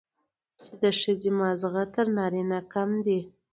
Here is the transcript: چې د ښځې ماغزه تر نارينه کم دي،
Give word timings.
چې 0.61 0.71
د 0.81 0.83
ښځې 0.99 1.29
ماغزه 1.39 1.83
تر 1.93 2.05
نارينه 2.17 2.59
کم 2.73 2.89
دي، 3.05 3.19